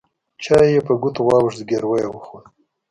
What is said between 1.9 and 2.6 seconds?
يې وخوت.